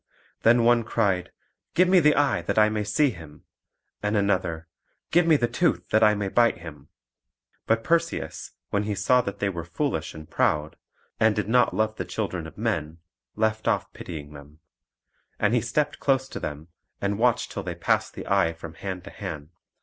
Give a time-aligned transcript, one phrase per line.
[0.41, 1.31] Then one cried,
[1.75, 3.43] "Give me the eye, that I may see him";
[4.01, 4.67] and another,
[5.11, 6.87] "Give me the tooth, that I may bite him."
[7.67, 10.75] But Perseus, when he saw that they were foolish and proud,
[11.19, 12.97] and did not love the children of men,
[13.35, 14.57] left off pitying them.
[15.39, 19.03] Then he stepped close to them, and watched till they passed the eye from hand
[19.03, 19.49] to hand.